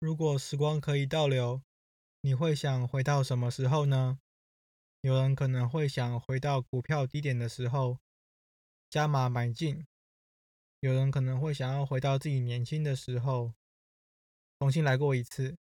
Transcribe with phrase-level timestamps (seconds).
[0.00, 1.62] 如果时光可以倒流，
[2.22, 4.18] 你会想回到什么时候呢？
[5.02, 7.98] 有人可能会想回到股票低点的时候，
[8.88, 9.84] 加码买进；
[10.80, 13.52] 有人可能会想要回到自己年轻的时候，
[14.58, 15.58] 重新来过一次。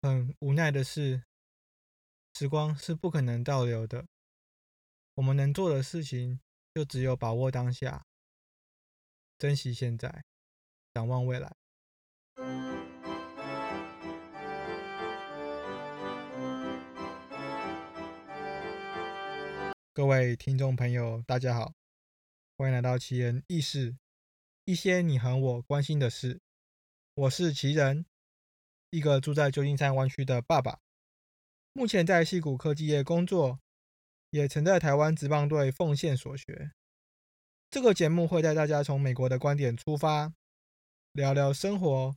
[0.00, 1.22] 很无奈的是，
[2.32, 4.06] 时光是不可能倒流的。
[5.16, 6.40] 我们能做的事情，
[6.72, 8.06] 就只有把握当下，
[9.36, 10.24] 珍惜现在，
[10.94, 11.54] 展望未来。
[19.96, 21.72] 各位听众朋友，大家好，
[22.58, 23.96] 欢迎来到奇人异事，
[24.66, 26.38] 一些你和我关心的事。
[27.14, 28.04] 我是奇人，
[28.90, 30.80] 一个住在旧金山湾区的爸爸，
[31.72, 33.58] 目前在西谷科技业工作，
[34.28, 36.72] 也曾在台湾职棒队奉献所学。
[37.70, 40.34] 这个节目会带大家从美国的观点出发，
[41.12, 42.14] 聊聊生活、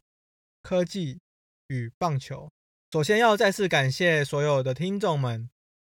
[0.62, 1.22] 科技
[1.68, 2.52] 与棒球。
[2.92, 5.50] 首先要再次感谢所有的听众们。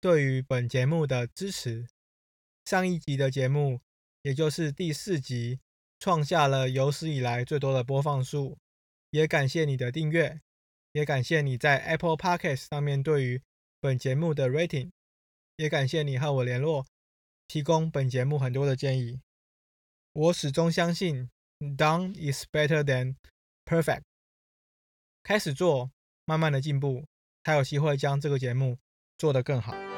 [0.04, 1.88] 对于本节目的支持，
[2.66, 3.80] 上一集的节目，
[4.24, 5.62] 也就是第四集，
[5.98, 8.58] 创下了有史以来最多的播放数。
[9.12, 10.42] 也感谢你的订阅，
[10.92, 13.42] 也感谢你在 Apple Podcast 上面对于
[13.80, 14.92] 本节目的 rating，
[15.56, 16.86] 也感谢你和我联络，
[17.48, 19.22] 提供本节目很多的建议。
[20.12, 21.30] 我始终相信
[21.78, 23.16] ，done is better than
[23.64, 24.02] perfect。
[25.24, 25.90] 开始做，
[26.26, 27.06] 慢慢的进步，
[27.46, 28.78] 才有机会将这个节目
[29.18, 29.93] 做得更好。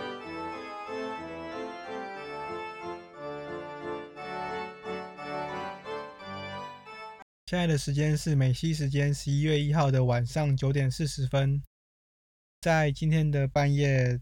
[7.47, 11.61] 现在的时间是美西时间十一月一号的晚上九点四十分，
[12.59, 14.19] 在今天的半夜，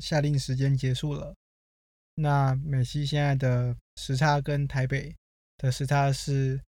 [0.00, 1.34] 下令时间结束了。
[2.16, 5.16] 那美西现在的时差跟台北
[5.56, 6.60] 的时差是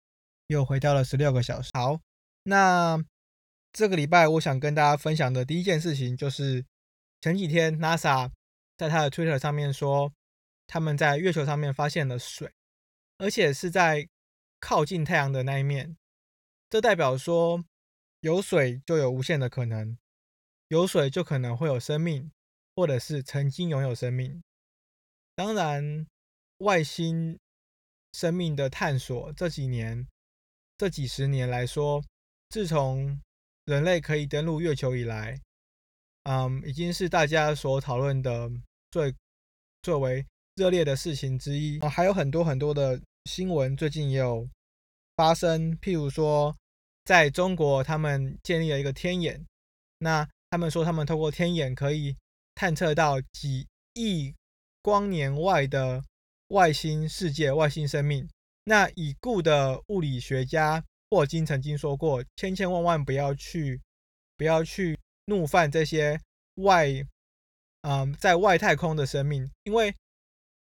[0.47, 1.69] 又回到了十六个小时。
[1.73, 1.99] 好，
[2.43, 2.97] 那
[3.73, 6.65] 这个礼拜我想跟大家分享的第一件事情，就是
[7.19, 8.31] 前几天 NASA
[8.77, 10.13] 在他的 Twitter 上面说，
[10.67, 12.49] 他们在月球上面发现了水，
[13.17, 14.07] 而且是在。
[14.61, 15.97] 靠近太阳的那一面，
[16.69, 17.65] 这代表说
[18.19, 19.97] 有水就有无限的可能，
[20.67, 22.31] 有水就可能会有生命，
[22.75, 24.41] 或者是曾经拥有生命。
[25.35, 26.05] 当然，
[26.59, 27.39] 外星
[28.13, 30.07] 生命的探索这几年、
[30.77, 32.03] 这几十年来说，
[32.49, 33.19] 自从
[33.65, 35.41] 人类可以登陆月球以来，
[36.23, 38.47] 嗯，已经是大家所讨论的
[38.91, 39.15] 最
[39.81, 40.23] 最为
[40.53, 43.01] 热烈的事情之一啊，还有很多很多的。
[43.25, 44.49] 新闻最近也有
[45.15, 46.55] 发生，譬如说，
[47.05, 49.45] 在中国，他们建立了一个天眼，
[49.99, 52.17] 那他们说他们透过天眼可以
[52.55, 54.33] 探测到几亿
[54.81, 56.03] 光年外的
[56.47, 58.27] 外星世界、外星生命。
[58.63, 63.79] 那已故的物理学家霍金曾经说过，千千万万不要去，
[64.35, 66.19] 不要去怒犯这些
[66.55, 66.87] 外，
[67.81, 69.93] 嗯，在外太空的生命，因为。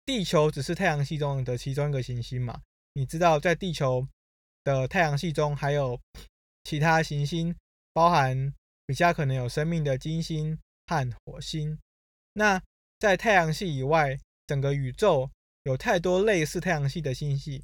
[0.05, 2.61] 地球只是太阳系中的其中一个行星嘛？
[2.93, 4.05] 你知道，在地球
[4.65, 5.99] 的太阳系中还有
[6.63, 7.55] 其他行星，
[7.93, 8.53] 包含
[8.85, 11.79] 比较可能有生命的金星和火星。
[12.33, 12.61] 那
[12.99, 15.29] 在太阳系以外，整个宇宙
[15.63, 17.63] 有太多类似太阳系的星系。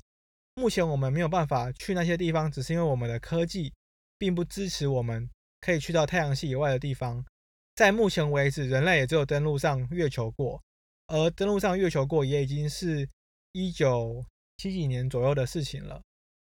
[0.56, 3.74] 目前我们没有办法去那些地方，只是因为我们的科技
[4.18, 5.30] 并不支持我们
[5.60, 7.26] 可以去到太阳系以外的地方。
[7.76, 10.62] 在目前为止，人类也只有登陆上月球过。
[11.10, 13.10] 而登陆上月球过也已经是
[13.52, 14.24] 一九
[14.58, 16.00] 七几年左右的事情了。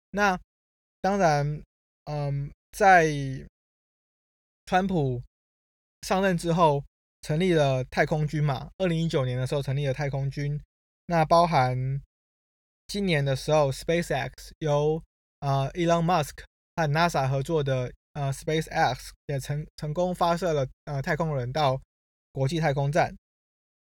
[0.09, 0.39] 那
[0.99, 1.61] 当然，
[2.05, 3.07] 嗯，在
[4.65, 5.21] 川普
[6.01, 6.83] 上任之后，
[7.21, 8.71] 成立了太空军嘛。
[8.79, 10.59] 二零一九年的时候成立了太空军。
[11.05, 12.01] 那包含
[12.87, 15.03] 今年的时候，SpaceX 由
[15.41, 16.43] 呃 Elon Musk
[16.75, 21.79] 和 NASA 合作的呃 SpaceX 也成成功发射了呃太空人到
[22.31, 23.15] 国际太空站，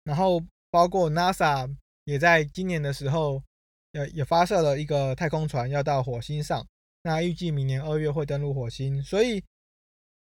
[0.03, 0.39] 然后。
[0.71, 3.43] 包括 NASA 也在今年的时候，
[3.93, 6.67] 也也发射了一个太空船要到火星上，
[7.03, 9.01] 那预计明年二月会登陆火星。
[9.01, 9.43] 所以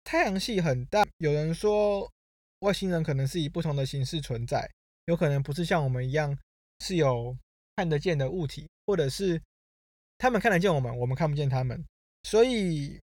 [0.03, 2.11] 太阳系很大，有人说
[2.59, 4.69] 外星人可能是以不同的形式存在，
[5.05, 6.37] 有可能不是像我们一样
[6.79, 7.35] 是有
[7.75, 9.41] 看得见的物体，或者是
[10.19, 11.83] 他们看得见我们，我们看不见他们。
[12.23, 12.99] 所以，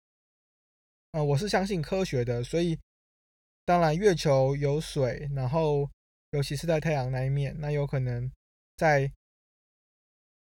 [1.12, 2.78] 呃，我是相信科学的，所以
[3.64, 5.90] 当然月球有水，然后。
[6.34, 8.28] 尤其是在太阳那一面，那有可能
[8.76, 9.08] 在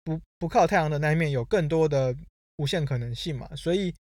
[0.06, 2.16] 不不靠太阳的那一面有更多的
[2.56, 3.54] 无限可能性嘛？
[3.58, 3.94] 所以，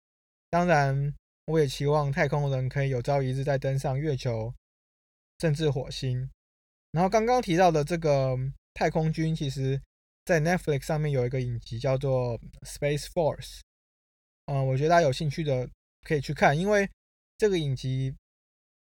[0.50, 1.14] 当然
[1.46, 4.52] 我也期望太空人可以有朝一日再登上月球，
[5.38, 6.31] 甚至火星。
[6.93, 8.37] 然后刚刚提到的这个
[8.75, 9.81] 太空军，其实
[10.26, 13.61] 在 Netflix 上面有一个影集叫做《Space Force》。
[14.44, 15.67] 嗯，我觉得大家有兴趣的
[16.02, 16.87] 可以去看，因为
[17.38, 18.14] 这个影集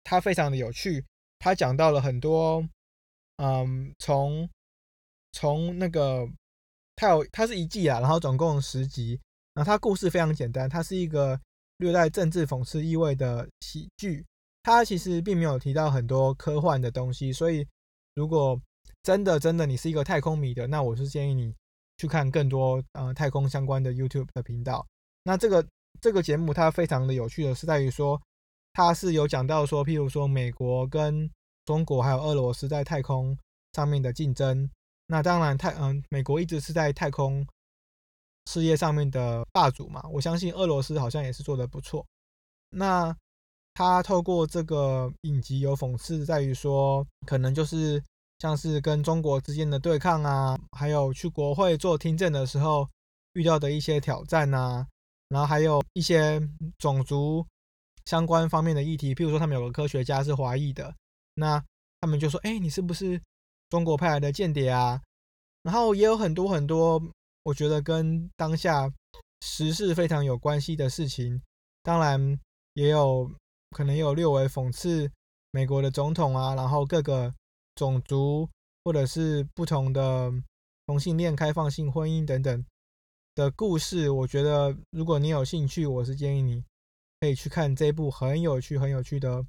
[0.04, 1.04] 它非常的有趣，
[1.40, 2.64] 它讲到了很多，
[3.44, 4.48] 嗯，从
[5.32, 6.24] 从那个
[6.94, 9.20] 它有它是一季啊，然后总共十集，
[9.52, 11.36] 然后它故事非常简单，它是一个
[11.78, 14.24] 略带政治讽刺意味的喜剧，
[14.62, 17.66] 它其实并没有提到很多科幻的东西，所以
[18.14, 18.56] 如果
[19.02, 21.52] 真的真的你是一个太空迷的，那我是建议你
[21.96, 24.86] 去看更多呃太空相关的 YouTube 的频道。
[25.24, 25.66] 那这个
[26.00, 28.22] 这个节目它非常的有趣的是在于说，
[28.72, 31.28] 它是有讲到说，譬如说美国跟
[31.64, 33.36] 中国还有俄罗斯在太空
[33.72, 34.68] 上面的竞争。
[35.06, 37.46] 那当然太嗯，美国一直是在太空
[38.46, 40.02] 事业上面的霸主嘛。
[40.10, 42.06] 我相信俄罗斯好像也是做的不错。
[42.70, 43.14] 那
[43.74, 48.02] 他透过这个影集有讽刺在于说，可能就是
[48.38, 52.88] 像是跟中国之间的对抗啊，还有去国会做听证的时候
[53.34, 54.86] 遇到的一些挑战啊。
[55.28, 56.40] 然后还有一些
[56.78, 57.46] 种族
[58.04, 60.94] 相关方面的议题，譬如说他们有个科学家是华裔的，
[61.34, 61.64] 那
[62.00, 63.20] 他们就说：“哎，你是不是
[63.68, 65.00] 中国派来的间谍啊？”
[65.62, 67.00] 然后也有很多很多，
[67.44, 68.92] 我觉得跟当下
[69.40, 71.40] 时事非常有关系的事情。
[71.82, 72.38] 当然
[72.74, 73.30] 也有
[73.70, 75.10] 可能有略微讽刺
[75.50, 77.32] 美国的总统啊，然后各个
[77.74, 78.48] 种族
[78.84, 80.32] 或者是不同的
[80.86, 82.64] 同性恋、开放性婚姻等等。
[83.34, 86.62] 的故事，我觉得如果你有兴趣，我是建议你
[87.20, 89.42] 可以去看这部很有趣、很有趣的、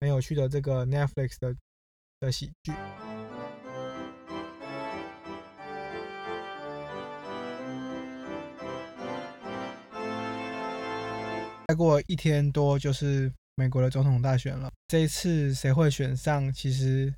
[0.00, 1.54] 很有趣的这个 Netflix 的
[2.20, 2.72] 的喜剧。
[11.68, 17.14] 再过一天多就是美国的总统大选了，这一次谁会选上，其实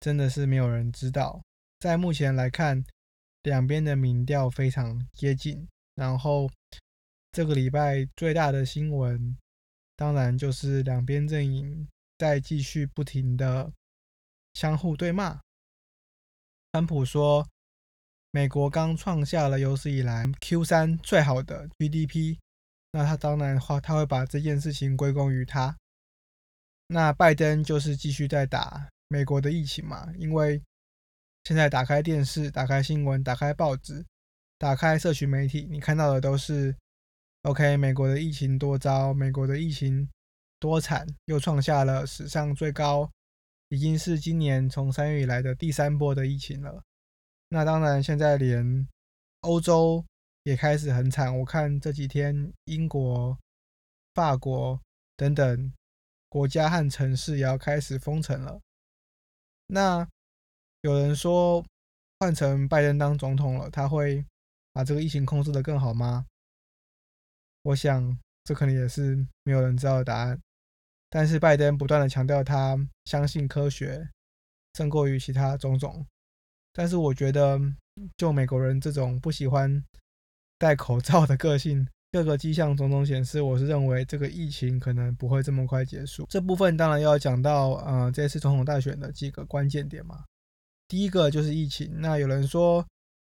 [0.00, 1.42] 真的是没有人知道。
[1.80, 2.84] 在目前来看。
[3.42, 6.50] 两边的民调非常接近，然后
[7.30, 9.38] 这个礼拜最大的新闻，
[9.94, 11.86] 当然就是两边阵营
[12.18, 13.72] 在继续不停的
[14.54, 15.40] 相互对骂。
[16.72, 17.46] 川普说，
[18.30, 22.38] 美国刚创下了有史以来 Q 三最好的 GDP，
[22.92, 25.76] 那他当然的话他会把这件事情归功于他。
[26.88, 30.62] 那拜登就是继续在打美国的疫情嘛，因为。
[31.44, 34.04] 现在打开电视、打开新闻、打开报纸、
[34.58, 36.74] 打开社群媒体，你看到的都是
[37.42, 37.76] OK。
[37.76, 40.08] 美国的疫情多糟，美国的疫情
[40.58, 43.10] 多惨，又创下了史上最高，
[43.68, 46.82] 已经是今年从三月以来的第三波的疫情了。
[47.48, 48.88] 那当然，现在连
[49.40, 50.04] 欧洲
[50.42, 51.38] 也开始很惨。
[51.38, 53.38] 我看这几天英国、
[54.14, 54.80] 法国
[55.16, 55.72] 等等
[56.28, 58.60] 国家和城市也要开始封城了。
[59.66, 60.08] 那。
[60.82, 61.64] 有人说，
[62.20, 64.24] 换成拜登当总统了，他会
[64.72, 66.24] 把这个疫情控制的更好吗？
[67.62, 70.40] 我想这可能也是没有人知道的答案。
[71.16, 72.76] 但是拜登不断的强调他
[73.06, 74.06] 相信科学
[74.74, 76.06] 胜过于其他种种。
[76.74, 77.58] 但是我觉得，
[78.18, 79.82] 就美国人这种不喜欢
[80.58, 86.26] 戴口罩的个性，各个迹象种种显示，我是认为这个疫情可能不会这么快结束。
[86.28, 90.22] 这部分当然要讲到，呃，这次总统大选的几个关键点嘛。
[90.86, 91.90] 第一个就是疫情。
[91.98, 92.86] 那有人说，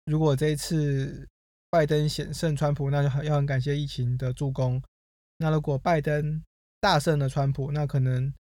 [0.03, 1.25] 如果这一次
[1.69, 4.83] 拜登险胜川普，那就很要很感谢疫情的助攻。
[5.37, 6.43] 那如果拜登
[6.79, 8.33] 大胜了川普，那可能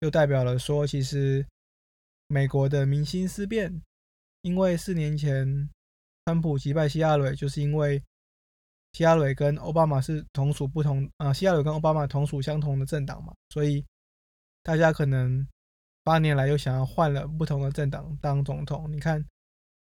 [0.00, 1.46] 就代表了说，其实
[2.28, 3.82] 美国的民心思变。
[4.42, 5.68] 因为四年前
[6.24, 8.02] 川普击败希拉蕊，就是因为
[8.92, 13.84] 希拉蕊跟奥巴马是同属不同啊，希拉蕊跟奥巴马同属相同的政党嘛，所以
[14.62, 15.46] 大家可能。
[16.02, 18.90] 八年来又想要换了不同的政党当总统。
[18.90, 19.22] 你看，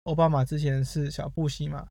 [0.04, 1.84] 奥巴马之前是小布希嘛，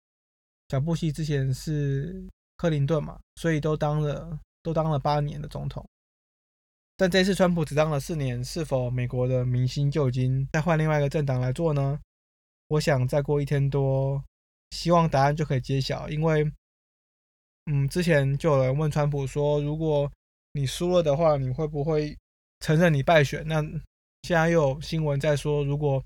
[0.69, 2.25] 小布希之前是
[2.55, 5.87] 克林顿嘛，所以都当了都当了八年的总统。
[6.97, 11.99] 但这次川普只当了四年，是否美国的民心就已经再换另外一个政党来做呢？
[12.69, 14.23] 我想再过一天多，
[14.71, 16.09] 希望答案就可以揭晓。
[16.09, 16.49] 因为，
[17.65, 20.11] 嗯，之前就有人问川普说，如果
[20.53, 22.17] 你输了的话，你会不会
[22.61, 23.45] 承认你败选？
[23.45, 23.61] 那
[24.23, 26.03] 现在又有新闻在说，如果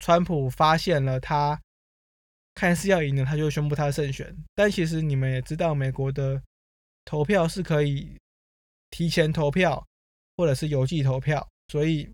[0.00, 1.58] 川普发现了他
[2.54, 4.36] 看似要赢了，他就宣布他胜选。
[4.54, 6.40] 但其实你们也知道，美国的
[7.06, 8.20] 投票是可以
[8.90, 9.82] 提前投票
[10.36, 12.06] 或者是邮寄投票，所以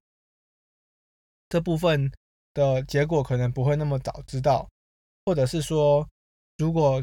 [1.49, 2.09] 这部分
[2.55, 4.71] 的结果可能不会那么早知道，
[5.27, 6.09] 或者是说，
[6.59, 7.03] 如果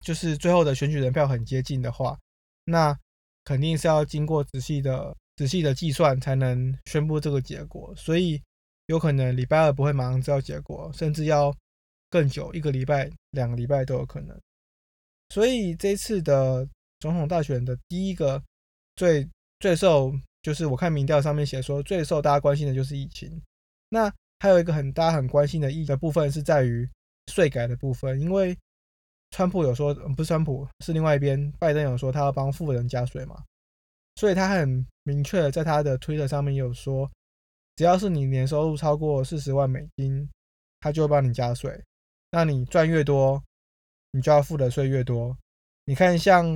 [0.00, 2.18] 就是最后的选举人票很接近的话，
[2.64, 2.94] 那
[3.42, 5.16] 肯定是要经过仔细的。
[5.36, 8.40] 仔细的计算才能宣布这个结果，所以
[8.86, 11.52] 有可能礼拜二不会马上知道结果，甚至要
[12.08, 14.40] 更久，一个礼拜、两个礼拜都有可能。
[15.34, 16.64] 所以这次的
[17.00, 18.40] 总统大选的第一个
[18.94, 20.12] 最最受，
[20.42, 23.42] 就是我看民调上面写说最受大家关心的就是疫情。
[23.88, 26.88] 那还有一个很大家很关心的疫的部分是在于
[27.32, 28.56] 税改的部分，因为
[29.32, 33.34] 川普有说，不是川普，是另外一边拜登有说他要帮富人加税嘛，
[34.14, 37.10] 所以他很明确的在他的推特上面有说，
[37.74, 40.30] 只要是你年收入超过四十万美金，
[40.78, 41.82] 他就会帮你加税。
[42.30, 43.42] 那你赚越多，
[44.14, 45.36] 你就要付的税越多。
[45.86, 46.46] 你看像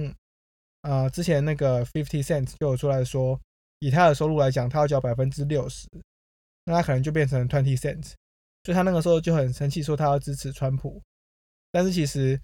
[0.83, 3.39] 呃之前那个 Fifty Cent 就有出来说，
[3.81, 5.89] 以他的收入来讲，他要交百分之六十。
[6.65, 8.13] 那他可能就变成 twenty Cent，
[8.63, 11.03] 所以他那个时候就很生气，说他要支持川普。
[11.73, 12.41] 但是其实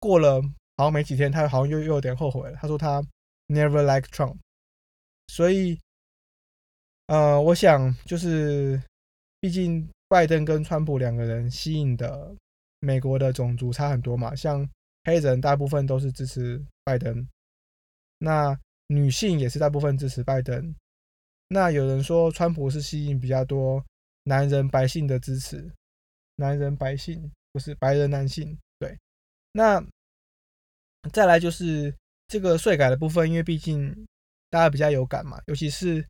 [0.00, 0.40] 过了
[0.76, 2.56] 好像没几天，他好像又又有点后悔了。
[2.56, 3.02] 他说他
[3.48, 4.38] never like Trump。
[5.28, 5.80] 所以，
[7.06, 8.80] 呃，我想就是，
[9.40, 12.34] 毕竟拜登跟川普两个人吸引的
[12.84, 14.68] 美国的种族差很多嘛，像
[15.04, 17.26] 黑人大部分都是支持拜登，
[18.18, 20.74] 那女性也是大部分支持拜登。
[21.48, 23.84] 那有人说，川普是吸引比较多
[24.24, 25.70] 男人白姓的支持，
[26.36, 28.98] 男人白姓不是白人男性，对。
[29.52, 29.84] 那
[31.12, 31.94] 再来就是
[32.28, 34.06] 这个税改的部分，因为毕竟
[34.50, 36.04] 大家比较有感嘛，尤其是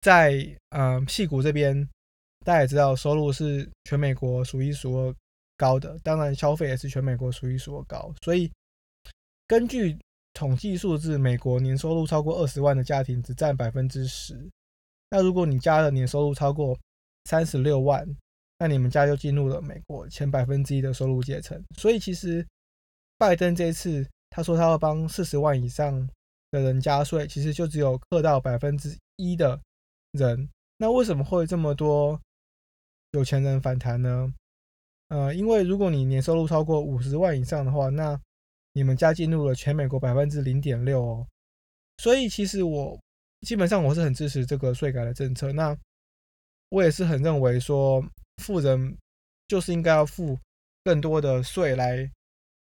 [0.00, 1.88] 在呃戏谷这边，
[2.44, 5.14] 大家也知道收入是全美国数一数二
[5.56, 8.50] 高的，当然消费也是全美国数一数二高，所以
[9.46, 9.98] 根据。
[10.34, 14.50] 统计数字，美国年收入超过二十万的家庭只占百分之十。
[15.10, 16.74] 那如果你家的年收入超过
[17.26, 18.02] 三十六万，
[18.58, 21.62] 那你们家就进入了美国前百分之一的收入阶层。
[21.76, 22.44] 所以其实
[23.18, 26.08] 拜登这一次他说他要帮四十万以上
[26.50, 29.60] 的人加税，其实就只有克到百分之一的
[30.12, 30.48] 人。
[30.78, 32.18] 那为什么会这么多
[33.10, 34.32] 有钱人反弹呢？
[35.12, 38.18] 呃，因为如果你年收入超过五十万以上的话，那
[38.72, 41.26] 你们家进入了全美国百分之零点六哦，
[41.98, 42.98] 所以其实我
[43.42, 45.52] 基本上我是很支持这个税改的政策。
[45.52, 45.76] 那
[46.70, 48.02] 我也是很认为说，
[48.38, 48.96] 富人
[49.48, 50.38] 就是应该要付
[50.82, 52.10] 更多的税来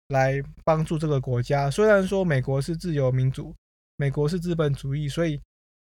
[0.09, 1.71] 来帮助这个国家。
[1.71, 3.55] 虽然说美国是自由民主，
[3.97, 5.39] 美国是资本主义，所以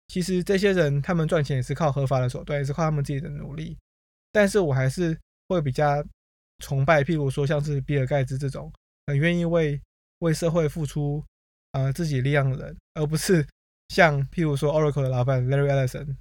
[0.09, 3.79] 其实这些人他们赚钱也是靠合法的手段，也是靠他们自己的努力。
[4.31, 6.05] 但是我还是会比较
[6.65, 8.73] 崇拜，譬如说像是比尔盖茨这种
[9.07, 9.79] 很愿意为
[10.21, 11.23] 为社会付出，
[11.73, 13.47] 呃，自己力量的人，而不是
[13.93, 16.17] 像譬如说 Oracle 的老板 Larry Ellison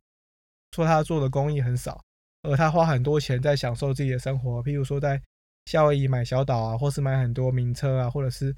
[0.75, 2.03] 说他做的公益很少，
[2.41, 5.21] 而他花很多钱在享受自己的生活，譬如说在
[5.65, 8.53] 夏威夷买小岛啊，或是买很多名车啊，或者是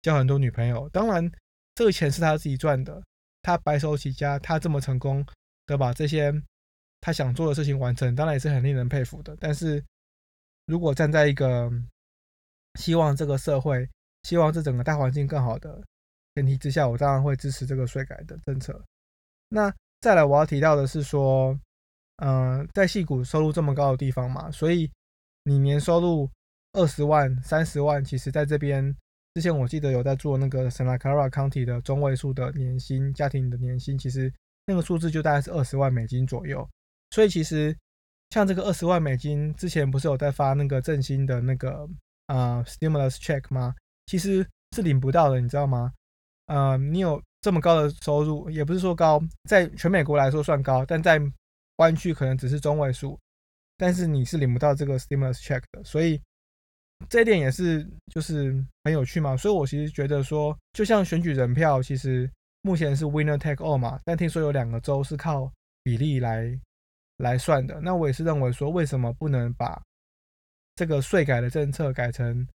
[0.00, 0.88] 交很多女朋友。
[0.88, 1.30] 当然，
[1.74, 3.02] 这个钱是他自己赚的，
[3.42, 5.22] 他白手起家，他这么成功
[5.66, 6.32] 的把这些
[7.02, 9.36] 他想做的事情完成，当然也是很令人佩服的。
[9.38, 9.84] 但是
[10.70, 11.68] 如果站在一个
[12.78, 13.88] 希望这个社会，
[14.22, 15.82] 希望这整个大环境更好的
[16.36, 18.80] 前提之下，我当然会支持这个税改的政策。
[19.48, 21.58] 那再来我要提到的是说，
[22.18, 24.88] 嗯，在戏股收入这么高的地方嘛，所以
[25.42, 26.30] 你年收入
[26.74, 28.96] 二十万、三十万，其实在这边
[29.34, 34.32] 之前我记得有在做那个 Santa Clara County 的中位数的年薪，家庭的年薪其实
[34.66, 36.64] 那个数字就大概是二十万美金左右。
[37.10, 37.76] 所以其实
[38.30, 41.88] 像这个二十万美金，之前不是有在发那个振兴的那个
[42.26, 43.74] 啊 stimulus check 吗？
[44.06, 45.92] 其实是领不到的，你知道吗？
[46.46, 51.20] 呃，你有这么高的收入，也不是说高，在全美国来说算高，但在
[51.76, 53.18] 湾区可能只是中位数，
[53.76, 56.20] 但是你是领不到这个 stimulus check 的，所以
[57.08, 59.36] 这一点也是就是很有趣嘛。
[59.36, 62.30] 所以我其实觉得说，就像选举人票，其实
[62.62, 65.50] 目前是 winner take all 嘛，但听说有两个州是靠
[65.82, 66.56] 比例来
[67.20, 69.80] 来算的，那我也是认为说，为什么不能把
[70.74, 72.46] 这个税改的政策改成？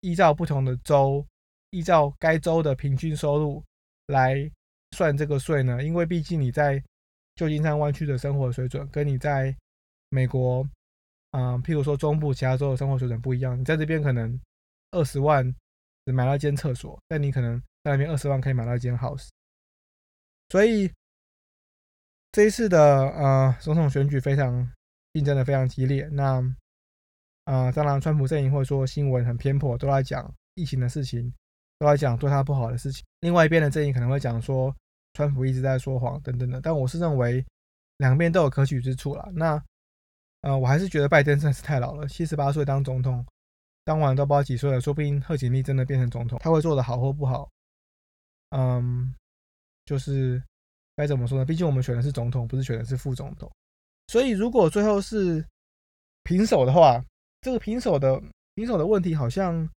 [0.00, 1.26] 依照不同的州，
[1.70, 3.64] 依照该州的平均收入
[4.06, 4.50] 来
[4.92, 5.82] 算这个税呢？
[5.82, 6.82] 因为毕竟你在
[7.34, 9.56] 旧金山湾区的生活水准，跟你在
[10.10, 10.62] 美国，
[11.30, 13.58] 嗯，譬如说中部其他州的生活水准不一样。
[13.58, 14.38] 你在这边可能
[14.90, 15.44] 二十万
[16.04, 19.28] 只买到一间厕所，但你可能在那边二十万可以买到一间 house。
[20.50, 20.92] 所以
[22.34, 24.68] 这一次的呃总统选举非常
[25.12, 26.08] 竞争的非常激烈。
[26.10, 26.42] 那
[27.44, 31.32] 啊，当然，川普阵营会说新闻很偏颇，都在讲疫情的事情，
[31.78, 33.04] 都在讲对他不好的事情。
[33.20, 34.74] 另外一边的阵营可能会讲说
[35.12, 36.60] 川普一直在说谎等等的。
[36.60, 37.46] 但我是认为
[37.98, 39.28] 两边都有可取之处啦。
[39.32, 39.62] 那
[40.40, 43.24] 呃，我还是觉得拜登真的是太老了，七十八岁当总统，
[43.84, 47.48] 当晚都不知道几岁了，说不定贺锦丽真的变成总统，他会做的好或不好，
[48.50, 49.14] 嗯，
[49.84, 50.42] 就是
[50.96, 51.44] 该怎么说呢？
[51.44, 53.50] 毕竟我们选的是总统，不是选的是副总统。
[54.08, 55.44] 所以如果最后是
[56.22, 57.04] 平手的话，
[57.40, 58.22] 这个平手的
[58.54, 59.68] 平手的问题好像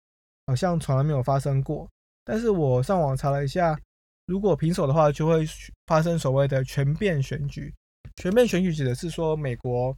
[0.47, 1.89] 好像从来没有发生过。
[2.25, 3.79] 但是我上网查了一下，
[4.27, 5.47] 如果平手的话，就会
[5.87, 7.73] 发生所谓的全变选举。
[8.17, 9.97] 全面选举指的是说，美国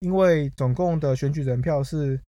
[0.00, 2.20] 因为总共的选举人票是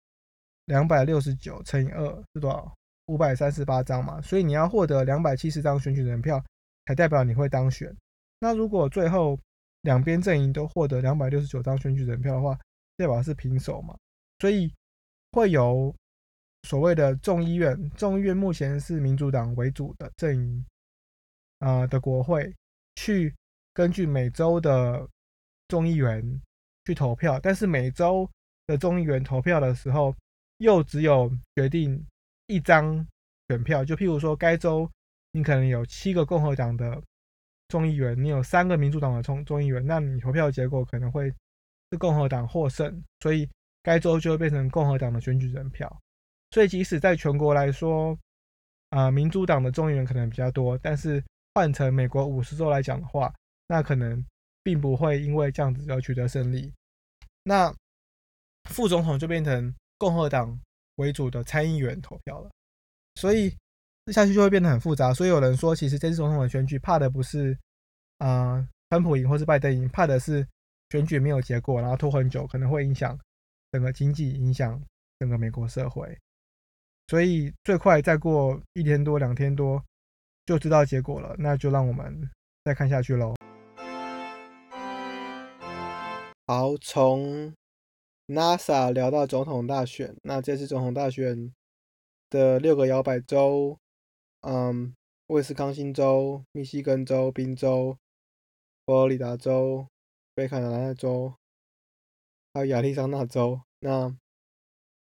[0.66, 2.72] 两百六十九乘以二是多少？
[3.06, 6.42] 五百三十八张嘛，所以你要获得两百七十张选举人票，
[6.86, 7.94] 才代表你会当选。
[8.42, 9.38] 那如果最后
[9.82, 12.58] 两边阵营都获得两百六十九张选举人票的话，
[12.96, 13.96] 代表是平手嘛？
[14.40, 14.68] 所以
[15.30, 15.94] 会有
[16.64, 20.66] 所谓的众议院，众议院目前是民主党为主的阵营
[21.61, 22.52] 啊的国会，
[22.96, 23.32] 去
[23.72, 25.08] 根据每周的
[25.68, 26.42] 众议员
[26.84, 28.28] 去投票，但是每周
[28.66, 30.12] 的众议员投票的时候，
[30.56, 32.04] 又只有决定
[32.49, 33.06] 一张
[33.49, 33.84] 选票。
[33.84, 34.90] 就譬如说，该州
[35.30, 37.00] 你可能有七个共和党的。
[37.72, 41.32] 众议员，你有三个民主党的众众议员，那你投票结果可能会
[41.90, 43.48] 是共和党获胜，所以
[43.82, 45.90] 该州就会变成共和党的选举人票。
[46.50, 48.14] 所以即使在全国来说，
[48.90, 51.24] 啊，民主党的众议员可能比较多，但是
[51.54, 53.32] 换成美国五十州来讲的话，
[53.68, 54.22] 那可能
[54.62, 56.70] 并不会因为这样子而取得胜利。
[57.42, 57.74] 那
[58.68, 60.60] 副总统就变成共和党
[60.96, 62.50] 为主的参议员投票了，
[63.14, 63.56] 所以。
[64.04, 67.56] 这下去就会变得很复杂，所以有人说，其实这次总统的选举怕的不是
[68.18, 70.44] 啊，川普赢或是拜登赢，怕的是
[70.90, 73.16] 选举没有结果，然后拖很久，可能会影响
[73.71, 74.82] 整个经济，影响
[75.21, 76.18] 整个美国社会。
[77.06, 79.80] 所以最快再过一天多、两天多
[80.47, 82.28] 就知道结果了，那就让我们
[82.64, 83.37] 再看下去喽。
[86.49, 87.54] 好，从
[88.26, 91.54] NASA 聊到总统大选，那这次总统大选
[92.30, 93.78] 的六个摇摆州。
[94.42, 94.94] 嗯，
[95.28, 97.96] 威斯康星州、密西根州、宾州、
[98.84, 99.87] 佛罗里达州、
[100.34, 101.34] 北卡罗来纳州，
[102.52, 103.61] 还有亚利桑那州。
[103.80, 104.14] 那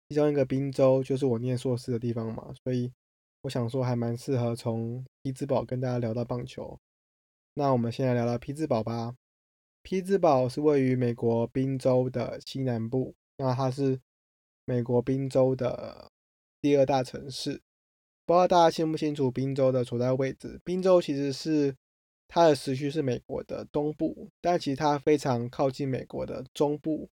[0.08, 2.92] 其中一个宾州就是我念硕士的地方嘛，所以
[3.42, 6.78] 我想说还蛮适合从匹兹堡跟大家聊到棒球。
[7.54, 9.16] 那我们先来聊聊匹兹堡吧。
[9.82, 14.00] 匹兹堡是位于美国宾州的西南部，那它是
[14.64, 16.08] 美国宾州的
[16.60, 17.60] 第二大城市。
[18.26, 20.58] 不知道大家清不清楚宾州的所在位置？
[20.64, 21.74] 宾州其实是
[22.26, 27.06] 它的时区是美国的东部，但其实它非常靠近美国的中部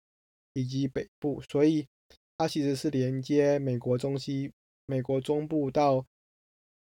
[0.53, 1.87] 以及北部，所以
[2.37, 4.53] 它其实是连接美国中西、
[4.85, 6.05] 美国中部到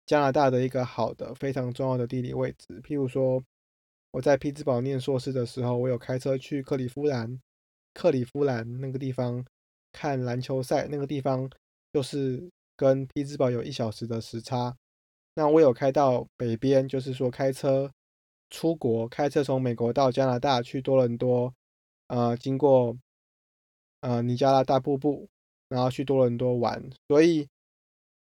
[0.08, 2.82] 加拿大的一个好的、非常重要的地理位置。
[2.82, 3.44] 譬如说，
[4.10, 7.40] 我在匹兹堡念硕士的时候，我有开车去克里夫兰，
[7.94, 9.46] 克里夫兰那个地方
[9.92, 11.48] 看篮球赛，那个地方
[11.94, 12.50] 就是。
[12.76, 14.76] 跟匹兹堡有一小时的时差，
[15.36, 17.92] 那我有开到北边，就是说开车
[18.50, 21.54] 出国，开车从美国到加拿大去多伦多，
[22.08, 22.98] 呃，经过
[24.02, 25.28] 呃尼加拉大瀑布，
[25.70, 26.84] 然后去多伦多玩。
[27.08, 27.48] 所以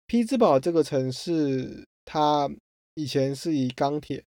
[0.07, 2.49] 匹兹堡这个城市，它
[2.93, 4.23] 以前是以钢铁，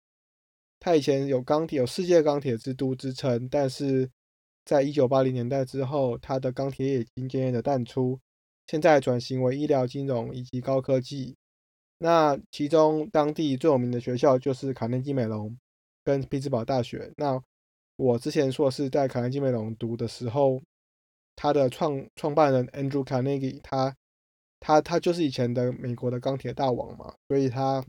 [0.80, 4.10] 它以前有钢铁，有世界钢铁之都之称，但是
[4.64, 8.20] 在一九八零年代之后，它的钢铁业渐渐的淡出。
[8.74, 11.36] 现在转型为医疗、金融以及高科技。
[12.00, 15.56] 那其中当地最有名的学校就是卡内基美隆
[16.04, 17.14] 跟匹兹堡大学。
[17.18, 17.40] 那
[17.98, 20.60] 我之前硕士在卡内基美隆读的时候，
[21.36, 23.96] 他的创创办人 Andrew Carnegie，他
[24.60, 27.86] 他他就是以前的美国的钢铁大王嘛，所以他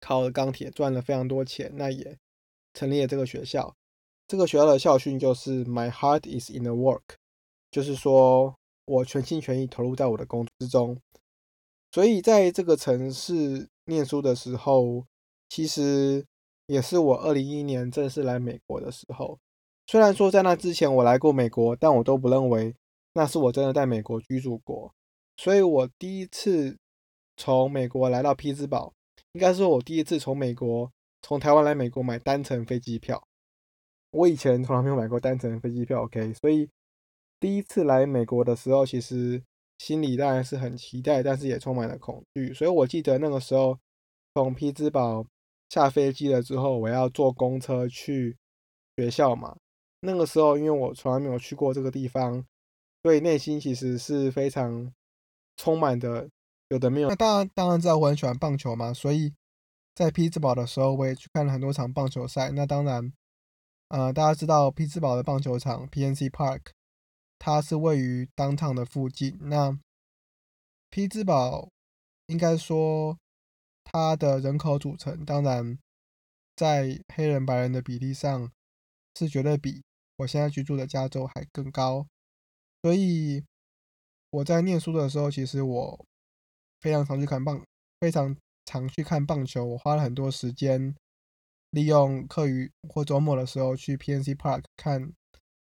[0.00, 2.18] 靠了钢铁赚了非常多钱，那也
[2.74, 3.72] 成立了这个学校。
[4.26, 7.02] 这个学校的校训就是 “My heart is in the work”，
[7.70, 8.56] 就是说。
[8.84, 11.00] 我全心全意投入在我的工作之中，
[11.92, 15.06] 所以在这个城市念书的时候，
[15.48, 16.26] 其实
[16.66, 19.38] 也是我二零一一年正式来美国的时候。
[19.86, 22.74] 虽然说在那之前我来过美国，但我都不认为
[23.14, 24.92] 那是我真的在美国居住过。
[25.36, 26.76] 所以我第一次
[27.36, 28.92] 从美国来到匹兹堡，
[29.32, 30.90] 应该说我第一次从美国
[31.22, 33.22] 从台湾来美国买单程飞机票。
[34.10, 36.68] 我以前从来没有买过单程飞机票，OK，所以。
[37.42, 39.42] 第一次来美国的时候，其实
[39.78, 42.54] 心里当然是很期待，但是也充满了恐惧。
[42.54, 43.76] 所以我记得那个时候
[44.32, 45.26] 从匹兹堡
[45.68, 48.36] 下飞机了之后，我要坐公车去
[48.96, 49.56] 学校嘛。
[50.02, 52.46] 那个时候因为我从来没有去过这个地方，
[53.02, 54.92] 所以内心其实是非常
[55.56, 56.28] 充满的
[56.68, 57.08] 有的没有。
[57.08, 59.34] 那当然当然知道我很喜欢棒球嘛，所以
[59.96, 62.52] 在匹兹堡的时候，我也去看了很多场棒球赛。
[62.52, 63.12] 那当然，
[63.88, 66.60] 呃，大家知道匹兹堡的棒球场 PNC Park。
[67.44, 69.36] 它是位于当趟的附近。
[69.40, 69.76] 那
[70.90, 71.68] 匹兹堡
[72.26, 73.18] 应该说
[73.82, 75.76] 它的人口组成，当然
[76.54, 78.48] 在黑人白人的比例上
[79.18, 79.82] 是绝对比
[80.18, 82.06] 我现在居住的加州还更高。
[82.80, 83.44] 所以
[84.30, 86.06] 我在念书的时候，其实我
[86.80, 87.60] 非常常去看棒，
[87.98, 90.94] 非常常去看棒球，我花了很多时间，
[91.70, 95.12] 利用课余或周末的时候去 PNC Park 看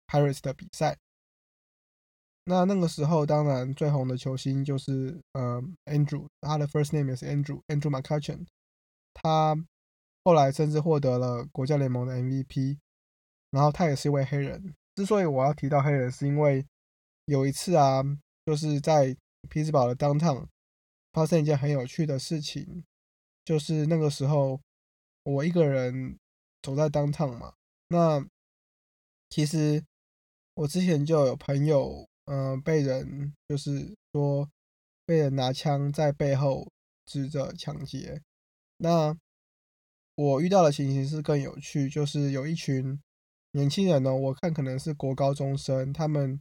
[0.08, 0.98] Pirates 的比赛。
[2.46, 8.48] 那那个时候，当然最红的球星就是呃 Andrew，他的 first name 也是 Andrew，Andrew McCutchen。
[9.14, 9.56] 他
[10.24, 12.80] 后来甚至获得了国家联盟的 MVP。
[13.52, 14.74] 然后他也是一位黑人。
[14.96, 16.66] 之所以我要提到黑人，是因为
[17.26, 18.02] 有一次啊，
[18.46, 19.16] 就是在
[19.50, 20.48] 匹兹堡的 downtown
[21.14, 22.84] 发生一件很有趣的事情，
[23.46, 24.60] 就是那个时候
[25.24, 26.18] 我一个人
[26.62, 27.54] 走在 downtown 嘛。
[27.90, 28.26] 那
[29.30, 29.84] 其实
[30.56, 32.08] 我之前就有朋友。
[32.34, 34.50] 嗯，被人就是说
[35.06, 36.66] 被人拿枪在背后
[37.06, 38.22] 指着抢劫。
[38.78, 39.14] 那
[40.16, 42.98] 我遇到的情形是更有趣，就是有一群
[43.52, 46.40] 年轻人呢，我看可能是国高中生，他们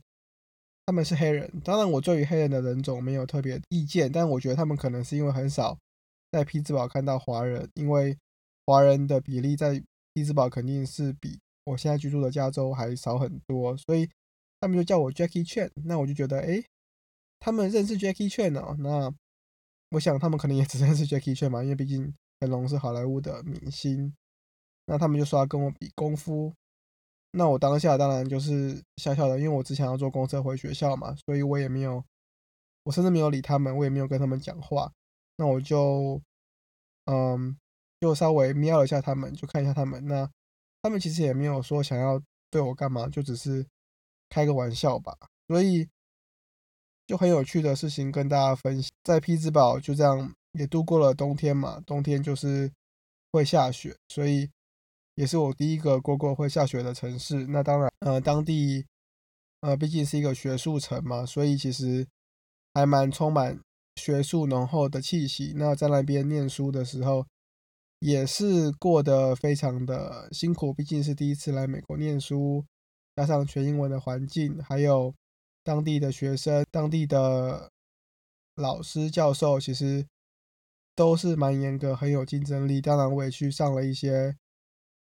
[0.87, 1.61] 他们是黑人。
[1.65, 5.77] 当然，我对于黑人的人种没有特别意见，但我觉得他们可能是因为很少
[6.31, 8.17] 在匹兹堡看到华人，因为
[8.65, 9.83] 华人的比例在
[10.15, 14.09] 匹兹堡肯定是比我现在居住的加州还少很多，所以。
[14.61, 16.63] 他们就叫我 Jackie Chan，那我就觉得，哎，
[17.39, 19.11] 他们认识 Jackie Chan 哦，那
[19.91, 24.15] 我想他们可能也只认识 Jackie Chan 嘛，因为毕竟成龙是好莱坞的明星。
[24.85, 26.53] 那他们就说要跟我比功夫，
[27.33, 32.05] 那我当下当然就是笑笑的，因为我之前要坐公车回学校嘛，所以我也没有，
[32.83, 34.93] 我甚至没有理他们，我也没有跟他们讲话。
[35.37, 36.21] 那我就，
[37.07, 37.57] 嗯，
[38.01, 40.05] 就稍微瞄了一下他们，就看一下他们。
[40.07, 40.31] 那
[40.83, 42.21] 他们其实也没有说想要
[42.51, 43.67] 对我干嘛，就只是。
[44.31, 45.15] 开个玩笑吧，
[45.49, 45.87] 所以
[47.07, 48.91] 就很有趣的事情跟大家分享。
[49.05, 52.73] 在匹兹堡就这样也度过了冬天嘛，冬天就是
[53.33, 54.49] 会下雪，所以
[55.17, 57.47] 也是我第一个过过会下雪的城市。
[57.49, 58.87] 那当然，呃，当地
[59.63, 62.07] 呃毕竟是一个学术城嘛，所以其实
[62.75, 63.61] 还蛮充满
[63.97, 65.53] 学术浓厚的气息。
[65.57, 67.27] 那在那边念书的时候，
[67.99, 72.65] 也是过得非常的辛苦，毕竟是第一次来美国念书。
[73.17, 75.15] 加上全英文的环境，还有
[75.63, 77.71] 当地的学生、当地的
[78.55, 80.07] 老师、教授，其实
[80.95, 82.81] 都是蛮严格、很有竞争力。
[82.81, 84.37] 当然，我也去上了一些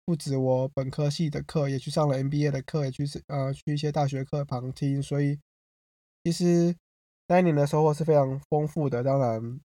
[0.05, 5.03] 不止我本科系的课，也去上了 MBA 的课，也去呃去一些大学课旁听。
[5.03, 5.39] 所以，
[6.25, 6.75] 其实
[7.27, 9.03] 那一年的收获是非常丰富的。
[9.03, 9.61] 当然，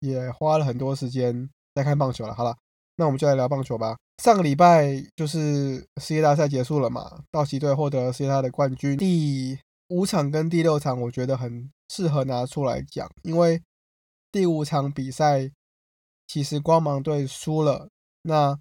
[0.00, 2.34] 也花了很多时间在看棒球了。
[2.34, 2.56] 好了。
[2.98, 3.98] 那我们就来聊棒球吧。
[4.22, 8.96] 上个礼拜就是世界大赛结束了嘛，道奇队获得了世界大赛的冠军。
[8.96, 13.62] 第五场跟第六场，我觉得很适合拿出来讲，因为
[14.32, 15.50] 第五场比赛
[16.26, 17.88] 其实光芒队输了，
[18.22, 18.58] 那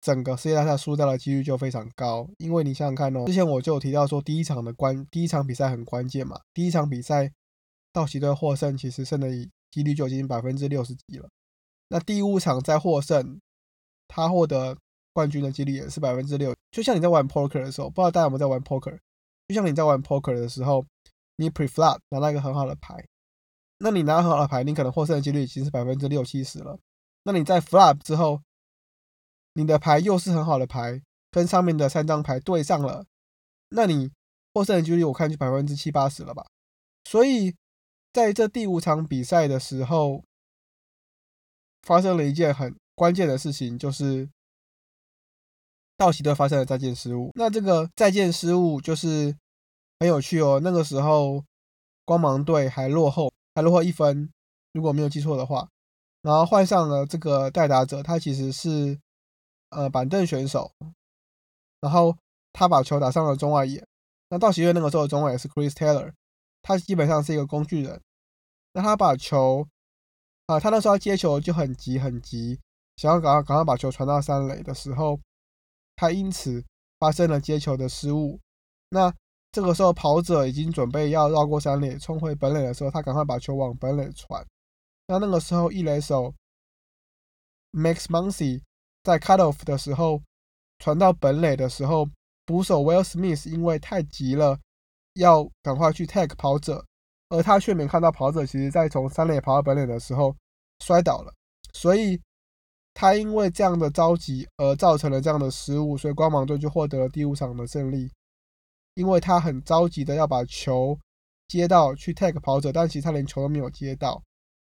[0.00, 2.28] 整个世界大赛输掉的几率就非常高。
[2.38, 7.30] 因为你想想看哦，之前我就有提到说，第一场的关第一场比赛很关键嘛，第一场比赛
[7.92, 9.28] 道奇队获胜，其实胜的
[9.70, 11.28] 几率就已经百分之六十几了。
[11.88, 13.40] 那第五场再获胜。
[14.12, 14.76] 他获得
[15.12, 18.98] 冠军的几率也是百分之六，就像你在玩 poker 的时候，不知道大家有没有在玩 poker？
[19.46, 20.84] 就像你在玩 poker 的时候，
[21.36, 23.06] 你 preflop 拿到一个很好的牌，
[23.78, 26.76] 那你拿到很好的牌，你可能获胜的几率已经是百分之六七十了。
[27.22, 28.42] 那你在 flop 之后，
[29.54, 33.06] 你的牌又是很好的牌，跟上面的三张牌对上了，
[33.68, 34.10] 那你
[34.52, 36.44] 获胜的几率我看就百分之七八十了吧。
[37.04, 37.54] 所以
[38.12, 40.24] 在这第五场比赛的时候，
[41.82, 42.76] 发生了一件很。
[43.00, 44.28] 关键的事情就是
[45.96, 47.30] 道奇队发生了再见失误。
[47.34, 49.34] 那这个再见失误就是
[49.98, 50.60] 很有趣哦。
[50.62, 51.42] 那个时候
[52.04, 54.30] 光芒队还落后，还落后一分，
[54.74, 55.66] 如果没有记错的话。
[56.20, 59.00] 然后换上了这个代打者，他其实是
[59.70, 60.70] 呃板凳选手。
[61.80, 62.14] 然后
[62.52, 63.82] 他把球打上了中外野。
[64.28, 66.12] 那道奇队那个时候的中外野是 Chris Taylor，
[66.60, 68.02] 他基本上是一个工具人。
[68.74, 69.66] 那他把球
[70.48, 72.60] 啊，他那时候接球就很急很急。
[73.00, 75.18] 想要赶快赶快把球传到三垒的时候，
[75.96, 76.62] 他因此
[76.98, 78.38] 发生了接球的失误。
[78.90, 79.10] 那
[79.50, 84.46] 这个时候跑者已经准备要绕过三垒冲回本垒的时候，他赶快把球往本垒传。
[85.06, 86.34] 那那个时候一垒手
[87.72, 88.60] Max Muncy
[89.02, 90.20] 在 cut off 的时候
[90.78, 92.06] 传到本垒的时候，
[92.44, 94.58] 捕手 Will Smith 因为太急了，
[95.14, 96.84] 要赶快去 tag 跑者，
[97.30, 100.36] 而他却没看到跑者其实在从三垒跑到本垒的时候
[100.84, 101.32] 摔倒了，
[101.72, 102.20] 所以。
[103.00, 108.12] 他因为这样的着急而造成了这样的失误，所以光芒队就获得了第五场的胜利。
[108.92, 110.98] 因为他很着急的要把球
[111.48, 114.22] 接到去 tag 跑者，但其实他连球都没有接到，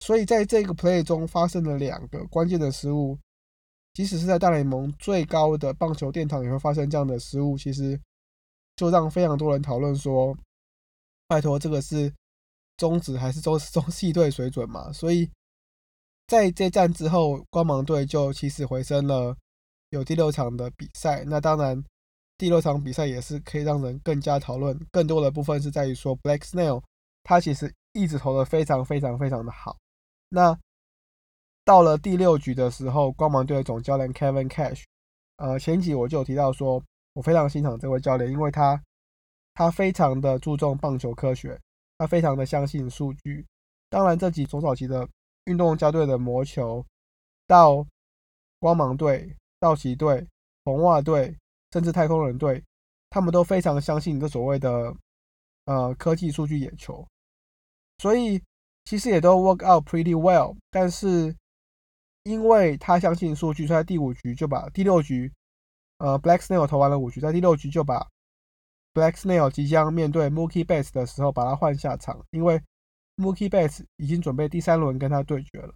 [0.01, 3.19] 所以在这个 play 中发生了两个关键的失误。
[3.95, 7.99] 即使是在大联盟最高的棒球殿堂也会发生这样的失误，其实
[8.77, 10.37] 就让非常多人讨论说：
[11.27, 12.13] 拜托，这个是
[12.77, 14.93] 中职还是中中系队水准嘛？
[14.93, 15.31] 所以。
[16.31, 19.37] 在这战之后，光芒队就起死回生了，
[19.89, 21.25] 有第六场的比赛。
[21.27, 21.85] 那当然，
[22.39, 24.79] 第六场比赛也是可以让人更加讨论。
[24.93, 26.81] 更多的部分是在于说，Black Snail
[27.25, 29.77] 他其实一直投的非常非常非常的好。
[30.29, 30.57] 那
[31.65, 34.85] 到了第六局的时候，光芒队的总教练 Kevin Cash，
[35.39, 36.81] 呃，前几我就有提到说，
[37.15, 38.81] 我非常欣赏这位教练，因为他
[39.55, 41.61] 他非常的注重棒球科学，
[41.99, 43.45] 他非常的相信数据。
[43.89, 45.09] 当然，这几中早期的
[45.45, 46.85] 运动家队的魔球，
[47.47, 47.87] 到
[48.59, 50.27] 光芒队、道奇队、
[50.65, 51.37] 红袜队，
[51.73, 52.63] 甚至太空人队，
[53.09, 54.95] 他们都非常相信这所谓的
[55.65, 57.07] 呃科技数据野球，
[57.99, 58.43] 所以
[58.85, 60.57] 其实也都 work out pretty well。
[60.71, 61.35] 但是
[62.25, 65.33] 因为他相信数据，所以在第五局就把第六局，
[65.99, 68.07] 呃，Black Snail 投完了五局，在第六局就把
[68.93, 72.61] Black Snail 即将面对 Mookie Betts 的时候把他换下场，因为
[73.21, 75.75] Mookie Betts 已经准备第三轮跟他对决了。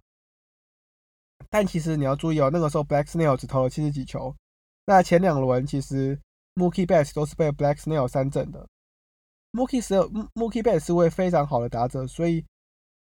[1.49, 4.35] 但其实你要注意哦，那个时候 Black Snail 只投了七十几球，
[4.85, 6.19] 那前两轮其实
[6.55, 8.67] Mookie Betts 都是被 Black Snail 三振的。
[9.51, 9.93] Mookie 是
[10.33, 12.43] Mookie Betts 是位非常好的打者，所以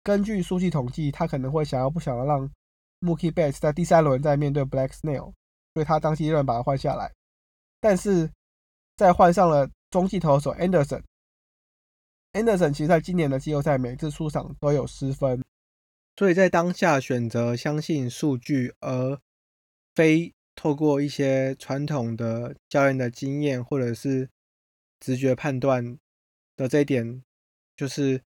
[0.02, 2.48] 根据数据统计，他可能会想要不想要让
[3.00, 5.32] Mookie Betts 在第三轮再面对 Black Snail，
[5.74, 7.12] 所以他当机立断把他换下来。
[7.80, 8.30] 但是
[8.96, 11.02] 在换上了中继投手 Anderson
[12.38, 15.42] Anderson 其实在今年的季后赛每次出场都有失分，
[16.16, 19.20] 所以在当下选择相信数据，而
[19.94, 24.28] 非透过一些传统的教练的经验或者是
[25.00, 25.98] 直觉判断
[26.56, 27.22] 的这一点，
[27.76, 28.22] 就是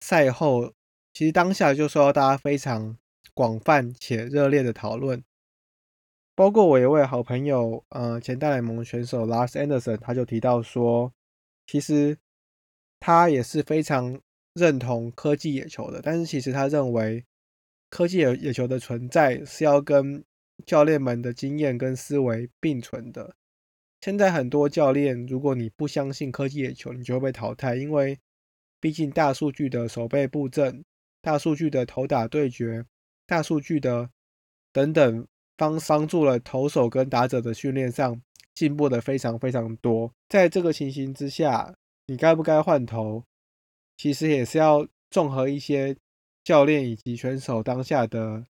[0.00, 0.72] 赛后
[1.12, 2.96] 其实当下就受到大家非常。
[3.36, 5.20] 广泛且热烈的讨论，
[6.36, 11.12] 包括我一位好朋友，呃，前大联盟选手 Lars Anderson，他就提到说，
[11.66, 12.16] 其实
[13.06, 14.18] 他也是非常
[14.54, 17.22] 认同科技野球的，但是其实他认为
[17.90, 20.24] 科技野野球的存在是要跟
[20.64, 23.36] 教练们的经验跟思维并存的。
[24.00, 28.18] 现在很多教练，如果你不相信科技野球，你就会被淘汰，因为
[28.80, 30.82] 毕竟大数据的守备布阵、
[31.20, 32.86] 大数据的投打对决。
[33.26, 34.08] 大数据的
[34.72, 35.26] 等等
[35.58, 38.18] 帮帮助了投手跟打者的训练上
[38.54, 40.10] 进步的非常非常多。
[40.26, 41.74] 在这个情形之下，
[42.06, 43.24] 你该不该换头，
[43.96, 45.96] 其实也是要综合一些
[46.42, 48.46] 教练以及选手当下的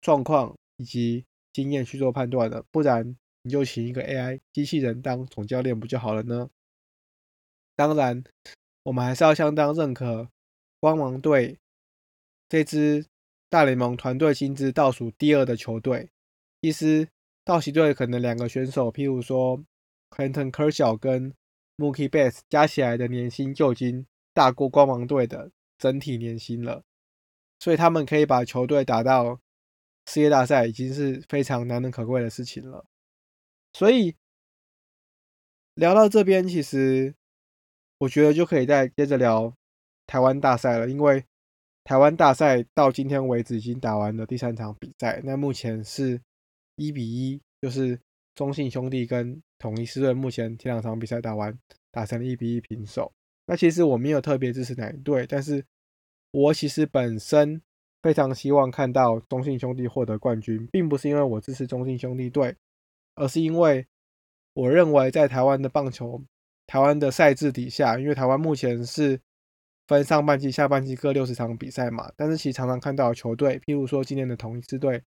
[0.00, 2.64] 状况以及经验去做判断的。
[2.70, 6.48] 不然你就请一个 AI 机器人当总教练不就好了呢？
[7.76, 8.24] 当然，
[8.82, 10.28] 我们还是要相当认可
[10.80, 11.58] 光芒队
[12.48, 13.06] 这支。
[13.50, 16.10] 大联盟团队薪资倒数第二的球队，
[16.60, 17.08] 其实
[17.46, 19.64] 道奇队可能两个选手，譬如说
[20.10, 21.32] Clinton Kershaw 跟
[21.78, 26.82] Mookie Betts 加起来的年薪就已经大过光芒队的整体年薪了，
[27.58, 29.40] 所以他们可以把球队打到
[30.06, 32.84] 世界大赛，已经是非常难能可贵的事情了。
[33.72, 34.14] 所以
[35.74, 37.14] 聊到这边，其实
[37.96, 39.54] 我觉得就可以再接着聊
[40.06, 41.24] 台湾大赛了，因为。
[41.84, 46.20] 台湾大赛到今天为止已经打完了第三场比赛，那目前是
[46.76, 47.98] 一比一，就是
[48.34, 51.56] 中信兄弟跟统一狮队目前前两场比赛打完，
[51.90, 53.12] 打成了一比一平手。
[53.46, 55.64] 那其实我没有特别支持哪一队，但是
[56.30, 57.60] 我其实本身
[58.02, 62.56] 非常希望看到中信兄弟获得冠军，并不是因为我支持中信兄弟队，
[63.14, 63.86] 而是因为
[64.54, 66.22] 我认为在台湾的棒球、
[66.66, 69.20] 台湾的赛制底下，因为台湾目前是。
[69.88, 75.02] 分上半季、下半季各六十场比赛嘛，但是其实常常看到球队，譬如说今年的同一支队，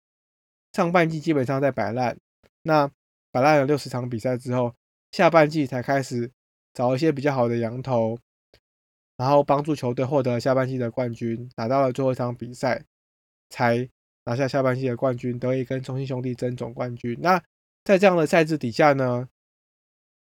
[0.73, 2.17] 上半季基本上在摆烂，
[2.63, 2.89] 那
[3.31, 4.73] 摆烂了六十场比赛之后，
[5.11, 6.31] 下半季才开始
[6.73, 8.17] 找一些比较好的羊头，
[9.17, 12.83] 然后帮助球队获得下半季的冠军，打到了最后一场比赛
[13.49, 13.89] 才
[14.25, 17.17] 拿下下半季的冠军，得以跟中信兄弟争总冠军。
[17.21, 17.41] 那
[17.83, 19.27] 在这样的赛制底下呢？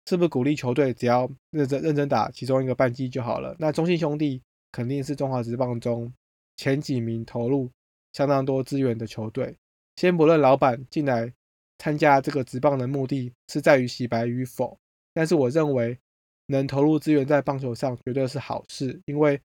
[0.08, 3.56] 是不是鼓励球队只要认真认真打其中一个半季就好了？
[3.58, 4.40] 那中信兄弟
[4.70, 6.14] 肯定是中华职棒中
[6.56, 7.68] 前几名投入
[8.12, 9.58] 相当多资源的球队。
[9.96, 11.32] 先不论老板进来
[11.78, 14.78] 参加这个职棒的目的是在于洗白与否，
[15.14, 15.98] 但是我认为
[16.46, 19.00] 能投入资源在棒球上绝对是好事。
[19.06, 19.40] 因为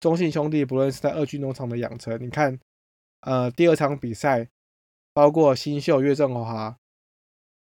[0.00, 2.58] 中信兄弟不论是在二军农场的养成，你看，
[3.20, 4.48] 呃，第二场比赛
[5.12, 6.76] 包括新秀岳振华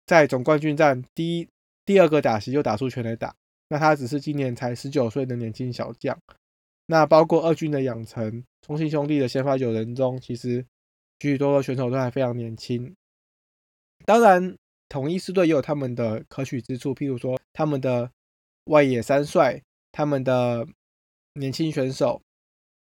[0.07, 1.49] 在总冠军战第一。
[1.87, 3.35] 第二个打席就打出全垒打，
[3.71, 6.15] 那他只是今年才十九岁的年轻小将。
[6.85, 10.63] 那包括二军的养成，中信兄弟的先发九人中，其实
[11.19, 12.95] 许许多多选手都还非常年轻。
[14.09, 14.57] 当然，
[14.89, 18.11] 统一狮队也有他们的可取之处，譬如说他们的
[18.65, 20.67] 外野三帅，他们的
[21.35, 22.23] 年轻选手